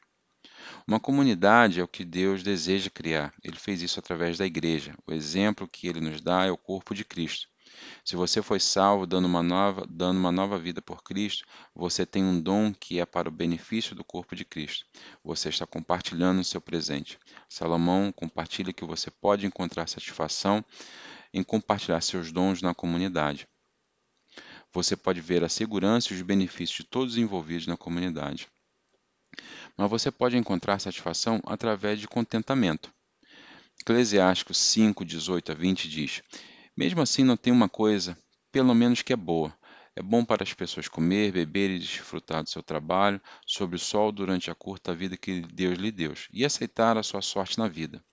Uma 0.87 1.01
comunidade 1.01 1.81
é 1.81 1.83
o 1.83 1.89
que 1.89 2.05
Deus 2.05 2.43
deseja 2.43 2.91
criar. 2.91 3.33
Ele 3.43 3.57
fez 3.57 3.83
isso 3.83 3.99
através 3.99 4.39
da 4.39 4.47
igreja. 4.47 4.95
O 5.07 5.13
exemplo 5.13 5.69
que 5.69 5.87
ele 5.87 6.01
nos 6.01 6.21
dá 6.21 6.45
é 6.45 6.51
o 6.51 6.57
corpo 6.57 6.95
de 6.95 7.05
Cristo. 7.05 7.49
Se 8.05 8.17
você 8.17 8.41
foi 8.41 8.59
salvo 8.59 9.07
dando 9.07 9.27
uma 9.27 9.43
nova, 9.43 9.87
dando 9.89 10.19
uma 10.19 10.33
nova 10.33 10.59
vida 10.59 10.81
por 10.81 11.03
Cristo, 11.03 11.45
você 11.75 12.07
tem 12.07 12.25
um 12.25 12.41
dom 12.41 12.73
que 12.73 12.99
é 13.01 13.05
para 13.05 13.29
o 13.29 13.33
benefício 13.33 13.95
do 13.95 14.05
corpo 14.05 14.35
de 14.35 14.45
Cristo. 14.45 14.87
Você 15.23 15.49
está 15.49 15.67
compartilhando 15.67 16.41
o 16.41 16.45
seu 16.45 16.61
presente. 16.61 17.19
Salomão 17.49 18.13
compartilha 18.13 18.73
que 18.73 18.85
você 18.85 19.11
pode 19.11 19.47
encontrar 19.47 19.89
satisfação 19.89 20.65
em 21.35 21.43
compartilhar 21.43 22.01
seus 22.01 22.33
dons 22.33 22.63
na 22.63 22.75
comunidade 22.75 23.47
você 24.77 24.95
pode 24.95 25.23
ver 25.23 25.43
a 25.43 25.49
segurança 25.49 26.13
e 26.13 26.17
os 26.17 26.21
benefícios 26.21 26.77
de 26.77 26.85
todos 26.85 27.15
os 27.15 27.19
envolvidos 27.19 27.67
na 27.67 27.79
comunidade. 27.79 28.47
Mas 29.75 29.89
você 29.89 30.11
pode 30.11 30.37
encontrar 30.37 30.79
satisfação 30.79 31.41
através 31.47 31.99
de 31.99 32.07
contentamento. 32.07 32.93
Eclesiástico 33.81 34.53
5, 34.53 35.03
18 35.03 35.53
a 35.53 35.55
20 35.55 35.89
diz: 35.89 36.23
Mesmo 36.77 37.01
assim, 37.01 37.25
não 37.25 37.39
tem 37.39 37.55
uma 37.55 37.71
coisa, 37.71 38.19
pelo 38.53 38.75
menos 38.75 39.01
que 39.01 39.15
é 39.15 39.17
boa. 39.17 39.57
É 39.95 40.03
bom 40.03 40.23
para 40.23 40.43
as 40.43 40.53
pessoas 40.53 40.89
comer, 40.89 41.33
beber 41.33 41.71
e 41.71 41.79
desfrutar 41.79 42.43
do 42.43 42.51
seu 42.51 42.63
trabalho 42.63 43.19
sob 43.47 43.77
o 43.77 43.79
sol 43.79 44.13
durante 44.13 44.51
a 44.51 44.55
curta 44.55 44.95
vida 44.95 45.17
que 45.17 45.41
Deus 45.41 45.79
lhe 45.79 45.91
deu, 45.91 46.13
e 46.31 46.45
aceitar 46.45 46.99
a 46.99 47.03
sua 47.03 47.23
sorte 47.23 47.59
na 47.59 47.67
vida 47.67 48.05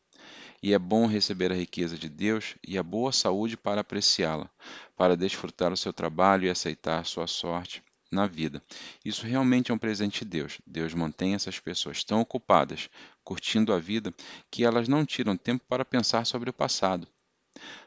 e 0.63 0.73
é 0.73 0.79
bom 0.79 1.05
receber 1.05 1.51
a 1.51 1.55
riqueza 1.55 1.97
de 1.97 2.07
Deus 2.07 2.55
e 2.65 2.77
a 2.77 2.83
boa 2.83 3.11
saúde 3.11 3.57
para 3.57 3.81
apreciá-la, 3.81 4.49
para 4.95 5.17
desfrutar 5.17 5.73
o 5.73 5.77
seu 5.77 5.91
trabalho 5.91 6.45
e 6.45 6.49
aceitar 6.49 7.05
sua 7.05 7.27
sorte 7.27 7.83
na 8.09 8.25
vida. 8.25 8.63
Isso 9.03 9.25
realmente 9.25 9.71
é 9.71 9.73
um 9.73 9.77
presente 9.77 10.23
de 10.23 10.31
Deus. 10.31 10.61
Deus 10.65 10.93
mantém 10.93 11.33
essas 11.33 11.59
pessoas 11.59 12.05
tão 12.05 12.21
ocupadas, 12.21 12.89
curtindo 13.25 13.73
a 13.73 13.79
vida, 13.79 14.13
que 14.49 14.63
elas 14.63 14.87
não 14.87 15.05
tiram 15.05 15.35
tempo 15.35 15.65
para 15.67 15.83
pensar 15.83 16.25
sobre 16.25 16.49
o 16.49 16.53
passado. 16.53 17.05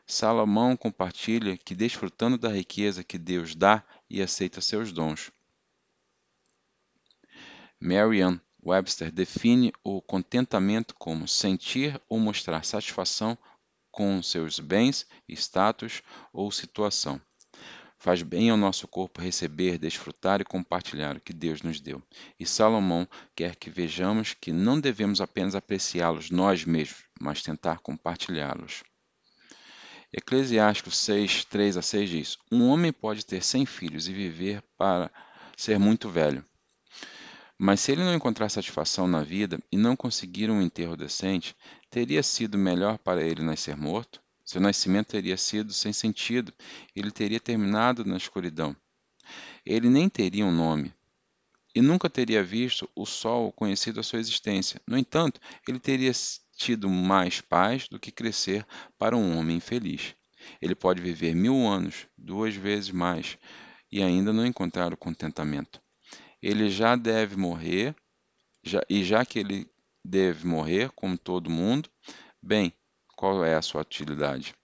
Salomão 0.06 0.76
compartilha 0.76 1.56
que, 1.56 1.74
desfrutando 1.74 2.36
da 2.36 2.50
riqueza 2.50 3.02
que 3.02 3.16
Deus 3.16 3.54
dá 3.54 3.82
e 4.10 4.20
aceita 4.20 4.60
seus 4.60 4.92
dons. 4.92 5.30
Marianne 7.80 8.40
Webster 8.66 9.12
define 9.12 9.72
o 9.84 10.02
contentamento 10.02 10.92
como 10.96 11.28
sentir 11.28 12.02
ou 12.08 12.18
mostrar 12.18 12.64
satisfação 12.64 13.38
com 13.92 14.20
seus 14.20 14.58
bens, 14.58 15.06
status 15.28 16.02
ou 16.32 16.50
situação. 16.50 17.20
Faz 17.96 18.22
bem 18.22 18.50
ao 18.50 18.56
nosso 18.56 18.88
corpo 18.88 19.20
receber, 19.20 19.78
desfrutar 19.78 20.40
e 20.40 20.44
compartilhar 20.44 21.16
o 21.16 21.20
que 21.20 21.32
Deus 21.32 21.62
nos 21.62 21.80
deu. 21.80 22.02
E 22.40 22.44
Salomão 22.44 23.08
quer 23.36 23.54
que 23.54 23.70
vejamos 23.70 24.34
que 24.34 24.52
não 24.52 24.80
devemos 24.80 25.20
apenas 25.20 25.54
apreciá-los 25.54 26.32
nós 26.32 26.64
mesmos, 26.64 27.04
mas 27.20 27.42
tentar 27.42 27.78
compartilhá-los. 27.78 28.82
Eclesiástico 30.12 30.90
6, 30.90 31.44
3 31.44 31.76
a 31.76 31.82
6 31.82 32.10
diz: 32.10 32.38
Um 32.50 32.66
homem 32.68 32.92
pode 32.92 33.24
ter 33.24 33.44
cem 33.44 33.64
filhos 33.64 34.08
e 34.08 34.12
viver 34.12 34.60
para 34.76 35.08
ser 35.56 35.78
muito 35.78 36.10
velho 36.10 36.44
mas 37.58 37.80
se 37.80 37.92
ele 37.92 38.04
não 38.04 38.14
encontrar 38.14 38.48
satisfação 38.48 39.06
na 39.06 39.22
vida 39.22 39.58
e 39.72 39.76
não 39.76 39.96
conseguir 39.96 40.50
um 40.50 40.60
enterro 40.60 40.96
decente, 40.96 41.56
teria 41.90 42.22
sido 42.22 42.58
melhor 42.58 42.98
para 42.98 43.22
ele 43.22 43.42
nascer 43.42 43.76
morto? 43.76 44.20
Seu 44.44 44.60
nascimento 44.60 45.08
teria 45.08 45.36
sido 45.36 45.72
sem 45.72 45.92
sentido, 45.92 46.52
ele 46.94 47.10
teria 47.10 47.40
terminado 47.40 48.04
na 48.04 48.16
escuridão. 48.16 48.76
Ele 49.64 49.88
nem 49.88 50.08
teria 50.08 50.46
um 50.46 50.52
nome, 50.52 50.94
e 51.76 51.82
nunca 51.82 52.08
teria 52.08 52.42
visto 52.42 52.88
o 52.96 53.04
sol 53.04 53.52
conhecido 53.52 54.00
a 54.00 54.02
sua 54.02 54.18
existência. 54.18 54.80
No 54.86 54.96
entanto, 54.96 55.38
ele 55.68 55.78
teria 55.78 56.10
tido 56.56 56.88
mais 56.88 57.42
paz 57.42 57.86
do 57.86 58.00
que 58.00 58.10
crescer 58.10 58.66
para 58.98 59.14
um 59.14 59.36
homem 59.36 59.58
infeliz. 59.58 60.14
Ele 60.62 60.74
pode 60.74 61.02
viver 61.02 61.34
mil 61.34 61.66
anos, 61.66 62.06
duas 62.16 62.54
vezes 62.54 62.90
mais, 62.90 63.36
e 63.92 64.02
ainda 64.02 64.32
não 64.32 64.46
encontrar 64.46 64.94
o 64.94 64.96
contentamento. 64.96 65.78
Ele 66.42 66.68
já 66.70 66.96
deve 66.96 67.36
morrer, 67.36 67.94
já, 68.62 68.82
e 68.88 69.04
já 69.04 69.24
que 69.24 69.38
ele 69.38 69.70
deve 70.04 70.46
morrer, 70.46 70.90
como 70.90 71.16
todo 71.16 71.50
mundo, 71.50 71.88
bem, 72.42 72.72
qual 73.16 73.44
é 73.44 73.54
a 73.54 73.62
sua 73.62 73.80
utilidade? 73.80 74.54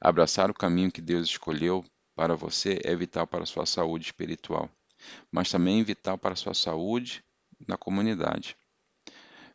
Abraçar 0.00 0.50
o 0.50 0.54
caminho 0.54 0.90
que 0.90 1.00
Deus 1.00 1.28
escolheu 1.28 1.84
para 2.14 2.34
você 2.34 2.80
é 2.84 2.96
vital 2.96 3.26
para 3.26 3.42
a 3.42 3.46
sua 3.46 3.66
saúde 3.66 4.06
espiritual, 4.06 4.68
mas 5.30 5.50
também 5.50 5.84
vital 5.84 6.18
para 6.18 6.32
a 6.32 6.36
sua 6.36 6.54
saúde 6.54 7.24
na 7.66 7.76
comunidade. 7.76 8.56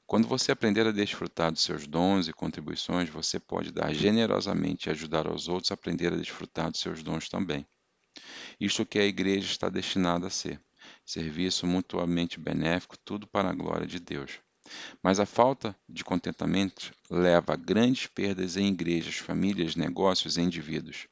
Quando 0.06 0.28
você 0.28 0.52
aprender 0.52 0.86
a 0.86 0.92
desfrutar 0.92 1.52
dos 1.52 1.64
seus 1.64 1.88
dons 1.88 2.28
e 2.28 2.34
contribuições, 2.34 3.10
você 3.10 3.40
pode 3.40 3.72
dar 3.72 3.94
generosamente 3.94 4.88
e 4.88 4.92
ajudar 4.92 5.28
os 5.28 5.48
outros 5.48 5.72
a 5.72 5.74
aprender 5.74 6.14
a 6.14 6.18
desfrutar 6.18 6.70
dos 6.70 6.82
seus 6.82 7.02
dons 7.02 7.30
também. 7.30 7.66
Isto 8.60 8.86
que 8.86 9.00
a 9.00 9.06
igreja 9.06 9.48
está 9.48 9.70
destinada 9.70 10.28
a 10.28 10.30
ser: 10.30 10.62
serviço 11.06 11.68
mutuamente 11.68 12.40
benéfico, 12.40 12.98
tudo 12.98 13.28
para 13.28 13.50
a 13.50 13.54
glória 13.54 13.86
de 13.86 14.00
Deus. 14.00 14.40
Mas 15.02 15.20
a 15.20 15.26
falta 15.26 15.76
de 15.88 16.04
contentamento 16.04 16.94
leva 17.10 17.54
a 17.54 17.58
grandes 17.58 18.08
perdas 18.08 18.56
em 18.56 18.68
igrejas, 18.68 19.16
famílias, 19.16 19.76
negócios 19.76 20.38
e 20.38 20.42
indivíduos. 20.42 21.08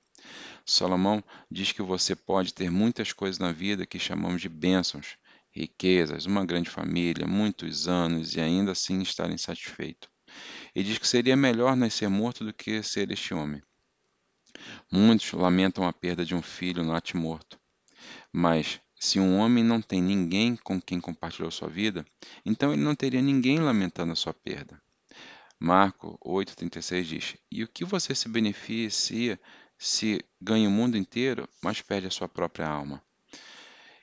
Salomão 0.65 1.23
diz 1.49 1.71
que 1.71 1.81
você 1.81 2.15
pode 2.15 2.53
ter 2.53 2.69
muitas 2.69 3.11
coisas 3.11 3.39
na 3.39 3.51
vida 3.51 3.85
que 3.85 3.99
chamamos 3.99 4.41
de 4.41 4.47
bênçãos, 4.47 5.17
riquezas, 5.51 6.25
uma 6.25 6.45
grande 6.45 6.69
família, 6.69 7.27
muitos 7.27 7.87
anos 7.87 8.35
e 8.35 8.39
ainda 8.39 8.71
assim 8.71 9.01
estar 9.01 9.29
insatisfeito. 9.29 10.09
E 10.73 10.83
diz 10.83 10.97
que 10.97 11.07
seria 11.07 11.35
melhor 11.35 11.75
nascer 11.75 12.07
morto 12.07 12.45
do 12.45 12.53
que 12.53 12.81
ser 12.81 13.11
este 13.11 13.33
homem. 13.33 13.61
Muitos 14.89 15.31
lamentam 15.33 15.85
a 15.85 15.91
perda 15.91 16.23
de 16.23 16.33
um 16.35 16.41
filho 16.41 16.83
natimorto. 16.83 17.59
Mas 18.31 18.79
se 19.03 19.19
um 19.19 19.39
homem 19.39 19.63
não 19.63 19.81
tem 19.81 19.99
ninguém 19.99 20.55
com 20.55 20.79
quem 20.79 21.01
compartilhou 21.01 21.49
sua 21.49 21.67
vida, 21.67 22.05
então 22.45 22.71
ele 22.71 22.83
não 22.83 22.93
teria 22.93 23.19
ninguém 23.19 23.57
lamentando 23.57 24.11
a 24.11 24.15
sua 24.15 24.31
perda. 24.31 24.79
Marco 25.59 26.19
8,36 26.23 27.03
diz: 27.03 27.35
E 27.51 27.63
o 27.63 27.67
que 27.67 27.83
você 27.83 28.13
se 28.13 28.29
beneficia 28.29 29.39
se 29.75 30.23
ganha 30.39 30.69
o 30.69 30.71
mundo 30.71 30.99
inteiro, 30.99 31.49
mas 31.63 31.81
perde 31.81 32.05
a 32.05 32.11
sua 32.11 32.29
própria 32.29 32.67
alma? 32.67 33.01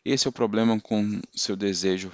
Esse 0.05 0.27
é 0.27 0.31
o 0.31 0.33
problema 0.33 0.81
com 0.81 1.21
seu 1.33 1.55
desejo. 1.55 2.11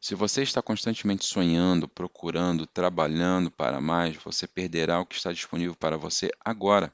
Se 0.00 0.16
você 0.16 0.42
está 0.42 0.60
constantemente 0.60 1.24
sonhando, 1.24 1.86
procurando, 1.86 2.66
trabalhando 2.66 3.48
para 3.48 3.80
mais, 3.80 4.16
você 4.16 4.48
perderá 4.48 4.98
o 4.98 5.06
que 5.06 5.14
está 5.14 5.32
disponível 5.32 5.76
para 5.76 5.96
você 5.96 6.32
agora. 6.44 6.92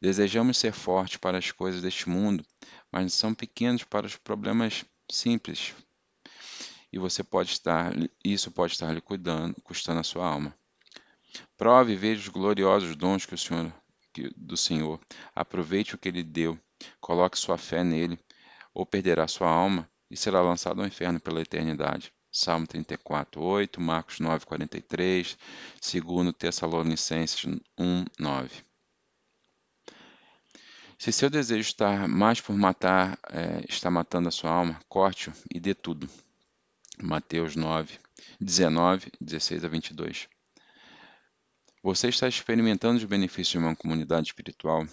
Desejamos 0.00 0.58
ser 0.58 0.72
fortes 0.72 1.16
para 1.16 1.38
as 1.38 1.50
coisas 1.50 1.80
deste 1.80 2.08
mundo, 2.08 2.44
mas 2.92 3.14
são 3.14 3.34
pequenos 3.34 3.82
para 3.82 4.06
os 4.06 4.16
problemas 4.16 4.84
simples. 5.10 5.74
E 6.92 6.98
você 6.98 7.22
pode 7.24 7.50
estar, 7.50 7.92
isso 8.24 8.50
pode 8.50 8.74
estar 8.74 8.92
lhe 8.92 9.00
cuidando, 9.00 9.54
custando 9.62 10.00
a 10.00 10.04
sua 10.04 10.26
alma. 10.26 10.54
Prove 11.56 11.92
e 11.92 11.96
veja 11.96 12.20
os 12.20 12.28
gloriosos 12.28 12.94
dons 12.96 13.26
que 13.26 13.34
o 13.34 13.38
Senhor, 13.38 13.72
que, 14.12 14.30
do 14.36 14.56
Senhor. 14.56 15.00
Aproveite 15.34 15.94
o 15.94 15.98
que 15.98 16.08
Ele 16.08 16.22
deu. 16.22 16.58
Coloque 17.00 17.38
sua 17.38 17.56
fé 17.56 17.82
nele, 17.82 18.18
ou 18.74 18.84
perderá 18.84 19.26
sua 19.26 19.48
alma 19.48 19.88
e 20.10 20.16
será 20.16 20.40
lançado 20.40 20.80
ao 20.80 20.86
inferno 20.86 21.18
pela 21.18 21.40
eternidade. 21.40 22.12
Salmo 22.30 22.66
34, 22.66 23.42
8, 23.42 23.80
Marcos 23.80 24.20
9, 24.20 24.44
43, 24.44 25.38
2 25.80 26.36
Tessalonicenses 26.36 27.46
1, 27.78 28.04
9. 28.18 28.65
Se 30.98 31.12
seu 31.12 31.28
desejo 31.28 31.60
está 31.60 32.08
mais 32.08 32.40
por 32.40 32.56
matar, 32.56 33.18
é, 33.28 33.64
está 33.68 33.90
matando 33.90 34.28
a 34.28 34.32
sua 34.32 34.50
alma, 34.50 34.80
corte-o 34.88 35.32
e 35.52 35.60
dê 35.60 35.74
tudo. 35.74 36.08
Mateus 37.02 37.54
9, 37.54 37.98
19, 38.40 39.12
16 39.20 39.64
a 39.64 39.68
22. 39.68 40.26
Você 41.82 42.08
está 42.08 42.26
experimentando 42.26 42.96
os 42.96 43.04
benefícios 43.04 43.50
de 43.50 43.58
uma 43.58 43.76
comunidade 43.76 44.28
espiritual? 44.28 44.86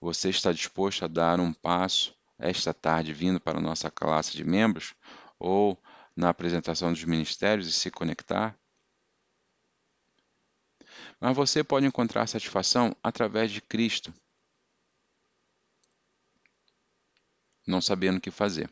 Você 0.00 0.28
está 0.28 0.50
disposto 0.52 1.04
a 1.04 1.08
dar 1.08 1.38
um 1.38 1.52
passo 1.52 2.12
esta 2.36 2.74
tarde 2.74 3.12
vindo 3.12 3.40
para 3.40 3.58
a 3.58 3.62
nossa 3.62 3.88
classe 3.92 4.36
de 4.36 4.42
membros 4.42 4.92
ou 5.38 5.80
na 6.16 6.30
apresentação 6.30 6.92
dos 6.92 7.04
ministérios 7.04 7.68
e 7.68 7.72
se 7.72 7.92
conectar? 7.92 8.58
Mas 11.20 11.36
você 11.36 11.62
pode 11.62 11.86
encontrar 11.86 12.26
satisfação 12.26 12.94
através 13.02 13.52
de 13.52 13.60
Cristo 13.60 14.12
não 17.66 17.80
sabendo 17.80 18.18
o 18.18 18.20
que 18.20 18.30
fazer. 18.30 18.70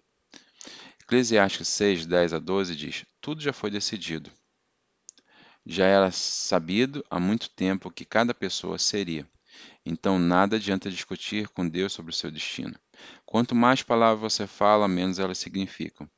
Eclesiastes 1.02 1.68
6, 1.68 2.06
10 2.06 2.32
a 2.32 2.38
12 2.38 2.76
diz: 2.76 3.04
Tudo 3.20 3.42
já 3.42 3.52
foi 3.52 3.70
decidido. 3.70 4.30
Já 5.64 5.86
era 5.86 6.10
sabido 6.10 7.04
há 7.10 7.20
muito 7.20 7.50
tempo 7.50 7.90
que 7.90 8.04
cada 8.04 8.32
pessoa 8.32 8.78
seria. 8.78 9.28
Então 9.84 10.18
nada 10.18 10.56
adianta 10.56 10.90
discutir 10.90 11.48
com 11.48 11.68
Deus 11.68 11.92
sobre 11.92 12.10
o 12.10 12.14
seu 12.14 12.30
destino. 12.30 12.74
Quanto 13.24 13.54
mais 13.54 13.82
palavras 13.82 14.32
você 14.32 14.46
fala, 14.46 14.88
menos 14.88 15.18
elas 15.18 15.38
significam. 15.38 16.08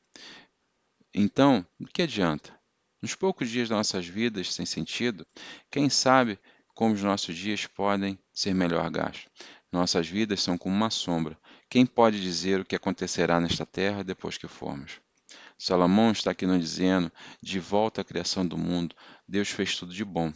Então, 1.12 1.66
o 1.80 1.86
que 1.86 2.02
adianta? 2.02 2.58
Nos 3.00 3.14
poucos 3.14 3.48
dias 3.50 3.68
das 3.68 3.76
nossas 3.76 4.06
vidas 4.06 4.52
sem 4.52 4.64
sentido, 4.64 5.26
quem 5.70 5.90
sabe 5.90 6.38
como 6.74 6.94
os 6.94 7.02
nossos 7.02 7.36
dias 7.36 7.66
podem 7.66 8.18
ser 8.32 8.54
melhor 8.54 8.90
gastos? 8.90 9.28
Nossas 9.70 10.08
vidas 10.08 10.40
são 10.40 10.56
como 10.56 10.74
uma 10.74 10.90
sombra. 10.90 11.38
Quem 11.74 11.84
pode 11.84 12.22
dizer 12.22 12.60
o 12.60 12.64
que 12.64 12.76
acontecerá 12.76 13.40
nesta 13.40 13.66
terra 13.66 14.04
depois 14.04 14.38
que 14.38 14.46
formos? 14.46 15.00
Salomão 15.58 16.12
está 16.12 16.30
aqui 16.30 16.46
nos 16.46 16.60
dizendo: 16.60 17.10
de 17.42 17.58
volta 17.58 18.00
à 18.00 18.04
criação 18.04 18.46
do 18.46 18.56
mundo, 18.56 18.94
Deus 19.26 19.48
fez 19.48 19.76
tudo 19.76 19.92
de 19.92 20.04
bom. 20.04 20.32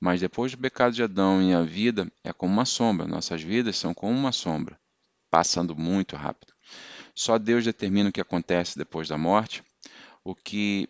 Mas 0.00 0.18
depois 0.18 0.52
do 0.52 0.56
pecado 0.56 0.94
de 0.94 1.02
Adão 1.02 1.42
e 1.42 1.52
a 1.52 1.60
vida 1.60 2.10
é 2.24 2.32
como 2.32 2.54
uma 2.54 2.64
sombra, 2.64 3.06
nossas 3.06 3.42
vidas 3.42 3.76
são 3.76 3.92
como 3.92 4.14
uma 4.16 4.32
sombra, 4.32 4.80
passando 5.30 5.76
muito 5.76 6.16
rápido. 6.16 6.54
Só 7.14 7.36
Deus 7.36 7.62
determina 7.62 8.08
o 8.08 8.12
que 8.12 8.22
acontece 8.22 8.78
depois 8.78 9.08
da 9.08 9.18
morte, 9.18 9.62
o 10.24 10.34
que 10.34 10.88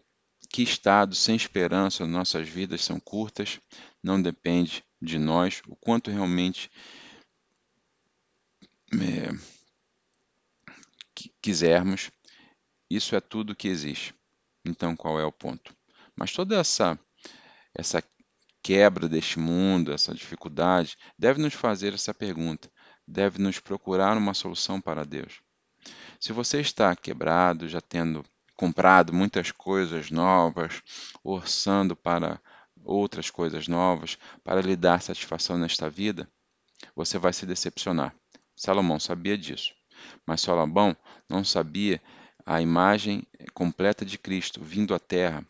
que 0.48 0.62
estado 0.62 1.12
sem 1.16 1.34
esperança 1.34 2.06
nossas 2.06 2.48
vidas 2.48 2.84
são 2.84 3.00
curtas, 3.00 3.58
não 4.00 4.22
depende 4.22 4.84
de 5.02 5.18
nós, 5.18 5.60
o 5.66 5.74
quanto 5.74 6.08
realmente 6.08 6.70
é, 8.92 9.55
quisermos, 11.46 12.10
isso 12.90 13.14
é 13.14 13.20
tudo 13.20 13.54
que 13.54 13.68
existe. 13.68 14.12
Então, 14.64 14.96
qual 14.96 15.20
é 15.20 15.24
o 15.24 15.30
ponto? 15.30 15.72
Mas 16.16 16.32
toda 16.32 16.58
essa 16.58 16.98
essa 17.72 18.02
quebra 18.60 19.08
deste 19.08 19.38
mundo, 19.38 19.92
essa 19.92 20.12
dificuldade, 20.12 20.96
deve 21.16 21.40
nos 21.40 21.54
fazer 21.54 21.94
essa 21.94 22.12
pergunta, 22.12 22.68
deve 23.06 23.40
nos 23.40 23.60
procurar 23.60 24.16
uma 24.16 24.34
solução 24.34 24.80
para 24.80 25.04
Deus. 25.04 25.40
Se 26.18 26.32
você 26.32 26.60
está 26.60 26.96
quebrado, 26.96 27.68
já 27.68 27.80
tendo 27.80 28.24
comprado 28.56 29.12
muitas 29.12 29.52
coisas 29.52 30.10
novas, 30.10 30.82
orçando 31.22 31.94
para 31.94 32.40
outras 32.82 33.30
coisas 33.30 33.68
novas, 33.68 34.18
para 34.42 34.60
lhe 34.60 34.74
dar 34.74 35.00
satisfação 35.00 35.56
nesta 35.56 35.88
vida, 35.88 36.28
você 36.92 37.18
vai 37.18 37.32
se 37.32 37.46
decepcionar. 37.46 38.12
Salomão 38.56 38.98
sabia 38.98 39.38
disso. 39.38 39.72
Mas 40.26 40.40
Salomão 40.40 40.96
não 41.28 41.44
sabia 41.44 42.00
a 42.44 42.60
imagem 42.60 43.24
completa 43.52 44.04
de 44.04 44.18
Cristo 44.18 44.62
vindo 44.62 44.94
à 44.94 44.98
Terra 44.98 45.44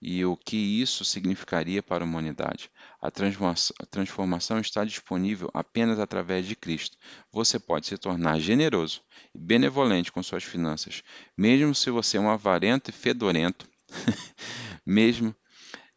e 0.00 0.24
o 0.24 0.36
que 0.36 0.56
isso 0.56 1.04
significaria 1.04 1.82
para 1.82 2.04
a 2.04 2.06
humanidade. 2.06 2.70
A 3.00 3.10
transformação 3.10 4.60
está 4.60 4.84
disponível 4.84 5.50
apenas 5.52 5.98
através 5.98 6.46
de 6.46 6.54
Cristo. 6.54 6.96
Você 7.32 7.58
pode 7.58 7.86
se 7.86 7.98
tornar 7.98 8.38
generoso 8.38 9.02
e 9.34 9.38
benevolente 9.38 10.12
com 10.12 10.22
suas 10.22 10.44
finanças, 10.44 11.02
mesmo 11.36 11.74
se 11.74 11.90
você 11.90 12.16
é 12.16 12.20
um 12.20 12.30
avarento 12.30 12.90
e 12.90 12.92
fedorento, 12.92 13.68
mesmo 14.86 15.34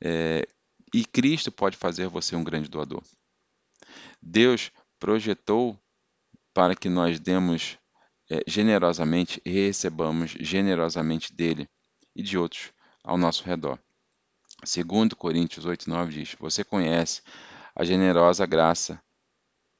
é, 0.01 0.47
e 0.93 1.05
Cristo 1.05 1.51
pode 1.51 1.77
fazer 1.77 2.07
você 2.07 2.35
um 2.35 2.43
grande 2.43 2.69
doador. 2.69 3.03
Deus 4.21 4.71
projetou 4.99 5.79
para 6.53 6.75
que 6.75 6.89
nós 6.89 7.19
demos 7.19 7.77
é, 8.31 8.41
generosamente 8.47 9.41
e 9.43 9.51
recebamos 9.51 10.31
generosamente 10.39 11.33
dele 11.33 11.69
e 12.15 12.23
de 12.23 12.37
outros 12.37 12.71
ao 13.03 13.17
nosso 13.17 13.43
redor. 13.43 13.77
Segundo 14.63 15.17
Coríntios 15.17 15.65
8, 15.65 15.89
9 15.89 16.13
diz: 16.13 16.35
Você 16.39 16.63
conhece 16.63 17.21
a 17.75 17.83
generosa 17.83 18.45
graça 18.45 19.03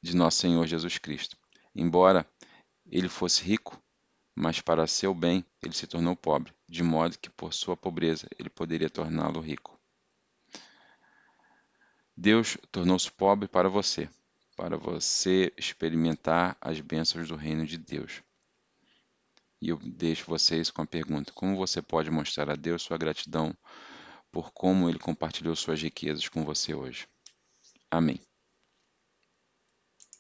de 0.02 0.18
nosso 0.18 0.40
Senhor 0.40 0.68
Jesus 0.68 0.98
Cristo. 0.98 1.38
Embora 1.74 2.28
ele 2.86 3.08
fosse 3.08 3.42
rico, 3.42 3.82
mas 4.36 4.60
para 4.60 4.86
seu 4.86 5.16
bem 5.16 5.46
ele 5.64 5.74
se 5.74 5.88
tornou 5.88 6.14
pobre, 6.14 6.52
de 6.68 6.84
modo 6.84 7.18
que 7.18 7.30
por 7.30 7.54
sua 7.54 7.78
pobreza 7.78 8.28
ele 8.38 8.50
poderia 8.50 8.90
torná-lo 8.90 9.40
rico. 9.40 9.80
Deus 12.18 12.58
tornou-se 12.70 13.10
pobre 13.10 13.48
para 13.48 13.70
você, 13.70 14.10
para 14.58 14.76
você 14.76 15.54
experimentar 15.56 16.58
as 16.60 16.82
bênçãos 16.82 17.30
do 17.30 17.38
reino 17.38 17.66
de 17.66 17.78
Deus. 17.78 18.22
E 19.62 19.69
eu 19.69 19.78
deixo 19.78 20.26
vocês 20.26 20.71
com 20.71 20.82
a 20.82 20.88
pergunta: 20.88 21.32
como 21.34 21.56
você 21.56 21.82
pode 21.82 22.10
mostrar 22.10 22.50
a 22.50 22.56
Deus 22.56 22.82
sua 22.82 22.97
gratidão 22.97 23.56
por 24.32 24.52
como 24.52 24.89
ele 24.89 25.00
compartilhou 25.00 25.56
suas 25.56 25.82
riquezas 25.82 26.28
com 26.28 26.43
você 26.43 26.74
hoje? 26.74 27.08
Amém. 27.91 28.19